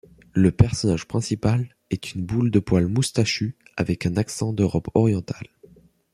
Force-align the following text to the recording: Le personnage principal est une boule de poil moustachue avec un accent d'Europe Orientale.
Le 0.33 0.49
personnage 0.49 1.07
principal 1.07 1.75
est 1.91 2.15
une 2.15 2.23
boule 2.25 2.49
de 2.49 2.57
poil 2.57 2.87
moustachue 2.87 3.53
avec 3.77 4.07
un 4.07 4.17
accent 4.17 4.51
d'Europe 4.51 4.89
Orientale. 4.95 5.47